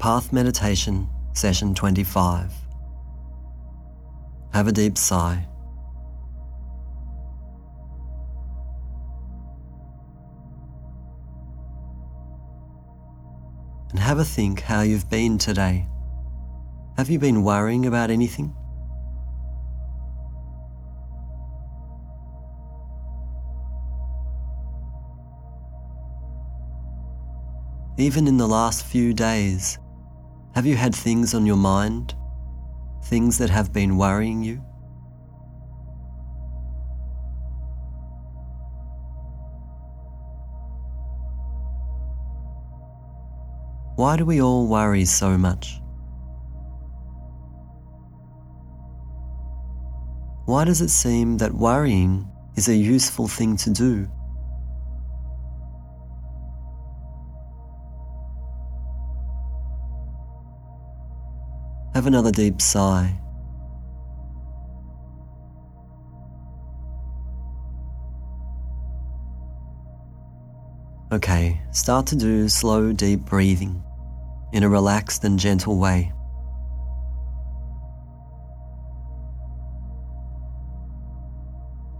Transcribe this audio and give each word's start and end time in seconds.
Path 0.00 0.32
Meditation, 0.32 1.10
Session 1.34 1.74
25. 1.74 2.50
Have 4.54 4.66
a 4.66 4.72
deep 4.72 4.96
sigh. 4.96 5.46
And 13.90 13.98
have 13.98 14.18
a 14.18 14.24
think 14.24 14.62
how 14.62 14.80
you've 14.80 15.10
been 15.10 15.36
today. 15.36 15.86
Have 16.96 17.10
you 17.10 17.18
been 17.18 17.42
worrying 17.42 17.84
about 17.84 18.08
anything? 18.08 18.56
Even 27.98 28.26
in 28.26 28.38
the 28.38 28.48
last 28.48 28.86
few 28.86 29.12
days, 29.12 29.78
have 30.54 30.66
you 30.66 30.76
had 30.76 30.94
things 30.94 31.34
on 31.34 31.46
your 31.46 31.56
mind? 31.56 32.14
Things 33.04 33.38
that 33.38 33.50
have 33.50 33.72
been 33.72 33.96
worrying 33.96 34.42
you? 34.42 34.56
Why 43.96 44.16
do 44.16 44.24
we 44.24 44.40
all 44.40 44.66
worry 44.66 45.04
so 45.04 45.36
much? 45.36 45.80
Why 50.46 50.64
does 50.64 50.80
it 50.80 50.88
seem 50.88 51.36
that 51.38 51.54
worrying 51.54 52.26
is 52.56 52.68
a 52.68 52.74
useful 52.74 53.28
thing 53.28 53.56
to 53.58 53.70
do? 53.70 54.10
Have 62.00 62.06
another 62.06 62.32
deep 62.32 62.62
sigh. 62.62 63.14
Okay, 71.12 71.60
start 71.72 72.06
to 72.06 72.16
do 72.16 72.48
slow, 72.48 72.94
deep 72.94 73.26
breathing 73.26 73.84
in 74.54 74.62
a 74.62 74.68
relaxed 74.70 75.24
and 75.24 75.38
gentle 75.38 75.78
way. 75.78 76.10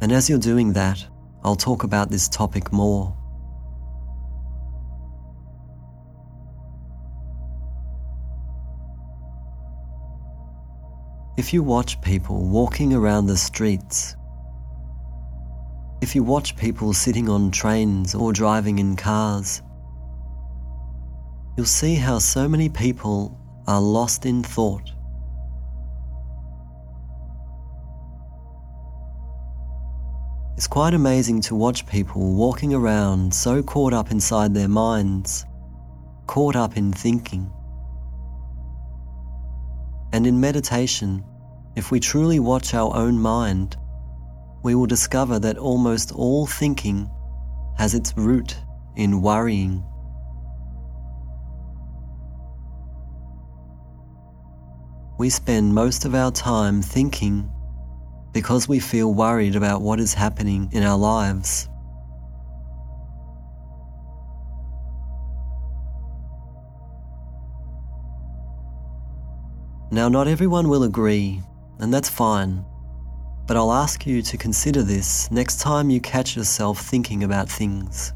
And 0.00 0.12
as 0.12 0.30
you're 0.30 0.38
doing 0.38 0.74
that, 0.74 1.04
I'll 1.42 1.56
talk 1.56 1.82
about 1.82 2.08
this 2.08 2.28
topic 2.28 2.72
more. 2.72 3.17
If 11.38 11.52
you 11.52 11.62
watch 11.62 12.00
people 12.00 12.48
walking 12.48 12.92
around 12.92 13.26
the 13.26 13.36
streets, 13.36 14.16
if 16.00 16.16
you 16.16 16.24
watch 16.24 16.56
people 16.56 16.92
sitting 16.92 17.28
on 17.28 17.52
trains 17.52 18.12
or 18.12 18.32
driving 18.32 18.80
in 18.80 18.96
cars, 18.96 19.62
you'll 21.56 21.64
see 21.64 21.94
how 21.94 22.18
so 22.18 22.48
many 22.48 22.68
people 22.68 23.38
are 23.68 23.80
lost 23.80 24.26
in 24.26 24.42
thought. 24.42 24.90
It's 30.56 30.66
quite 30.66 30.92
amazing 30.92 31.42
to 31.42 31.54
watch 31.54 31.86
people 31.86 32.34
walking 32.34 32.74
around 32.74 33.32
so 33.32 33.62
caught 33.62 33.92
up 33.92 34.10
inside 34.10 34.54
their 34.54 34.66
minds, 34.66 35.46
caught 36.26 36.56
up 36.56 36.76
in 36.76 36.92
thinking. 36.92 37.48
And 40.12 40.26
in 40.26 40.40
meditation, 40.40 41.24
if 41.76 41.90
we 41.90 42.00
truly 42.00 42.40
watch 42.40 42.74
our 42.74 42.94
own 42.96 43.18
mind, 43.18 43.76
we 44.62 44.74
will 44.74 44.86
discover 44.86 45.38
that 45.38 45.58
almost 45.58 46.12
all 46.12 46.46
thinking 46.46 47.08
has 47.76 47.94
its 47.94 48.12
root 48.16 48.56
in 48.96 49.22
worrying. 49.22 49.84
We 55.18 55.30
spend 55.30 55.74
most 55.74 56.04
of 56.04 56.14
our 56.14 56.30
time 56.30 56.82
thinking 56.82 57.50
because 58.32 58.68
we 58.68 58.78
feel 58.78 59.12
worried 59.12 59.56
about 59.56 59.82
what 59.82 60.00
is 60.00 60.14
happening 60.14 60.68
in 60.72 60.82
our 60.82 60.98
lives. 60.98 61.68
Now, 69.90 70.10
not 70.10 70.28
everyone 70.28 70.68
will 70.68 70.82
agree, 70.82 71.40
and 71.78 71.94
that's 71.94 72.10
fine, 72.10 72.62
but 73.46 73.56
I'll 73.56 73.72
ask 73.72 74.06
you 74.06 74.20
to 74.20 74.36
consider 74.36 74.82
this 74.82 75.30
next 75.30 75.60
time 75.60 75.88
you 75.88 75.98
catch 75.98 76.36
yourself 76.36 76.78
thinking 76.80 77.24
about 77.24 77.48
things. 77.48 78.12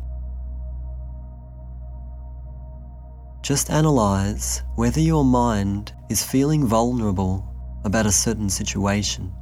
Just 3.40 3.70
analyze 3.70 4.62
whether 4.74 5.00
your 5.00 5.24
mind 5.24 5.94
is 6.10 6.22
feeling 6.22 6.66
vulnerable 6.66 7.50
about 7.84 8.04
a 8.04 8.12
certain 8.12 8.50
situation. 8.50 9.32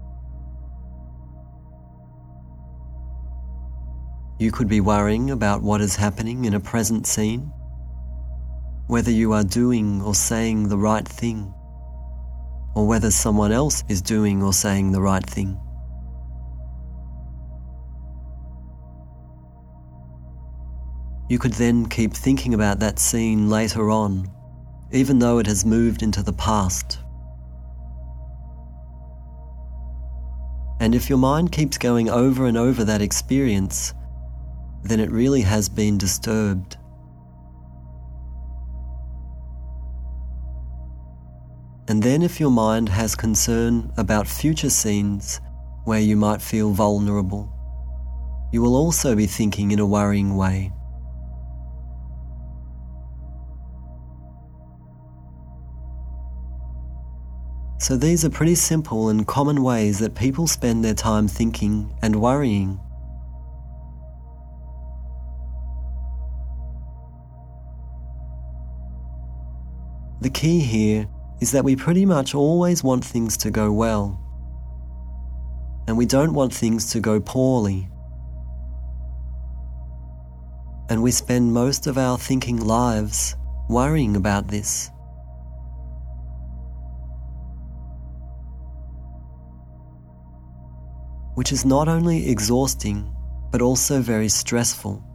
You 4.38 4.52
could 4.52 4.68
be 4.68 4.80
worrying 4.80 5.32
about 5.32 5.62
what 5.62 5.80
is 5.80 5.96
happening 5.96 6.44
in 6.44 6.54
a 6.54 6.60
present 6.60 7.08
scene, 7.08 7.50
whether 8.86 9.10
you 9.10 9.32
are 9.32 9.42
doing 9.42 10.00
or 10.00 10.14
saying 10.14 10.68
the 10.68 10.78
right 10.78 11.06
thing 11.06 11.52
or 12.74 12.86
whether 12.86 13.10
someone 13.10 13.52
else 13.52 13.84
is 13.88 14.00
doing 14.00 14.42
or 14.42 14.52
saying 14.52 14.92
the 14.92 15.00
right 15.00 15.24
thing. 15.24 15.58
You 21.28 21.38
could 21.38 21.54
then 21.54 21.86
keep 21.86 22.12
thinking 22.12 22.54
about 22.54 22.80
that 22.80 22.98
scene 22.98 23.48
later 23.48 23.90
on, 23.90 24.28
even 24.90 25.20
though 25.20 25.38
it 25.38 25.46
has 25.46 25.64
moved 25.64 26.02
into 26.02 26.22
the 26.22 26.32
past. 26.32 26.98
And 30.80 30.94
if 30.94 31.08
your 31.08 31.18
mind 31.18 31.52
keeps 31.52 31.78
going 31.78 32.08
over 32.08 32.46
and 32.46 32.56
over 32.56 32.84
that 32.84 33.02
experience, 33.02 33.94
then 34.82 34.98
it 34.98 35.10
really 35.10 35.42
has 35.42 35.68
been 35.68 35.98
disturbed. 35.98 36.78
And 41.90 42.04
then, 42.04 42.22
if 42.22 42.38
your 42.38 42.52
mind 42.52 42.88
has 42.88 43.16
concern 43.16 43.92
about 43.96 44.28
future 44.28 44.70
scenes 44.70 45.40
where 45.86 45.98
you 45.98 46.14
might 46.14 46.40
feel 46.40 46.70
vulnerable, 46.70 47.52
you 48.52 48.62
will 48.62 48.76
also 48.76 49.16
be 49.16 49.26
thinking 49.26 49.72
in 49.72 49.80
a 49.80 49.84
worrying 49.84 50.36
way. 50.36 50.70
So, 57.80 57.96
these 57.96 58.24
are 58.24 58.30
pretty 58.30 58.54
simple 58.54 59.08
and 59.08 59.26
common 59.26 59.64
ways 59.64 59.98
that 59.98 60.14
people 60.14 60.46
spend 60.46 60.84
their 60.84 60.94
time 60.94 61.26
thinking 61.26 61.92
and 62.02 62.22
worrying. 62.22 62.78
The 70.20 70.30
key 70.30 70.60
here 70.60 71.08
is 71.40 71.52
that 71.52 71.64
we 71.64 71.74
pretty 71.74 72.04
much 72.04 72.34
always 72.34 72.84
want 72.84 73.04
things 73.04 73.36
to 73.38 73.50
go 73.50 73.72
well. 73.72 74.20
And 75.88 75.96
we 75.96 76.06
don't 76.06 76.34
want 76.34 76.52
things 76.54 76.90
to 76.92 77.00
go 77.00 77.18
poorly. 77.18 77.88
And 80.90 81.02
we 81.02 81.10
spend 81.10 81.52
most 81.52 81.86
of 81.86 81.96
our 81.96 82.18
thinking 82.18 82.58
lives 82.58 83.36
worrying 83.68 84.16
about 84.16 84.48
this. 84.48 84.90
Which 91.36 91.52
is 91.52 91.64
not 91.64 91.88
only 91.88 92.28
exhausting, 92.28 93.14
but 93.50 93.62
also 93.62 94.00
very 94.00 94.28
stressful. 94.28 95.09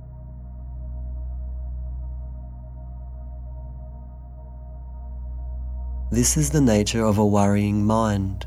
This 6.12 6.38
is 6.38 6.52
the 6.52 6.62
nature 6.62 7.04
of 7.04 7.18
a 7.18 7.26
worrying 7.26 7.84
mind. 7.84 8.46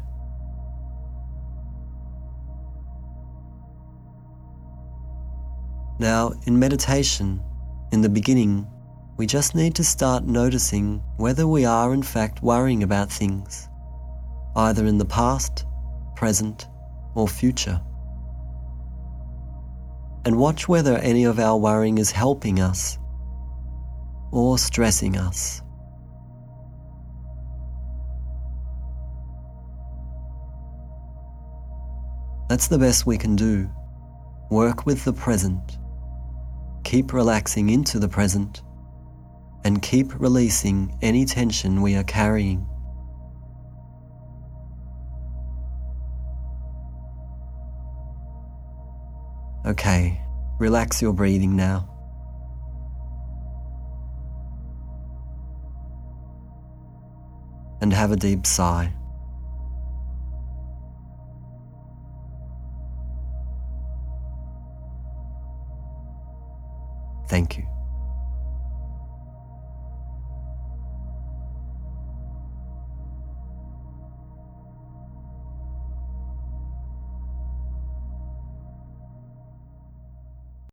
Now, 5.99 6.33
in 6.47 6.57
meditation, 6.57 7.43
in 7.91 8.01
the 8.01 8.09
beginning, 8.09 8.65
we 9.17 9.27
just 9.27 9.57
need 9.57 9.75
to 9.75 9.83
start 9.83 10.25
noticing 10.25 11.03
whether 11.17 11.49
we 11.49 11.65
are 11.65 11.93
in 11.93 12.05
fact 12.05 12.45
worrying 12.45 12.85
about 12.85 13.11
things, 13.11 13.69
either 14.55 14.87
in 14.87 14.99
the 14.99 15.05
past, 15.05 15.67
present, 16.15 16.69
or 17.17 17.27
future. 17.27 17.81
And 20.25 20.39
watch 20.39 20.69
whether 20.69 20.97
any 20.99 21.25
of 21.25 21.41
our 21.41 21.59
worrying 21.59 21.99
is 21.99 22.13
helping 22.13 22.61
us 22.61 23.01
or 24.31 24.59
stressing 24.59 25.17
us. 25.17 25.63
That's 32.49 32.69
the 32.69 32.79
best 32.79 33.07
we 33.07 33.19
can 33.19 33.37
do. 33.37 33.71
Work 34.51 34.87
with 34.87 35.05
the 35.05 35.13
present. 35.13 35.79
Keep 36.85 37.13
relaxing 37.13 37.69
into 37.69 37.99
the 37.99 38.09
present 38.09 38.63
and 39.65 39.83
keep 39.83 40.19
releasing 40.19 40.97
any 41.03 41.27
tension 41.27 41.83
we 41.83 41.95
are 41.95 42.05
carrying. 42.05 42.67
Okay, 49.67 50.23
relax 50.59 51.03
your 51.03 51.13
breathing 51.13 51.55
now. 51.55 51.95
And 57.83 57.93
have 57.93 58.11
a 58.11 58.17
deep 58.17 58.47
sigh. 58.47 58.91
Thank 67.29 67.59
you. 67.59 67.78